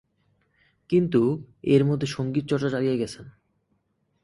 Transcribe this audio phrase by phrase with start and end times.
[0.89, 1.21] কিন্তু
[1.63, 3.25] এর মধ্যে সংগীত চর্চা চালিয়ে গেছেন।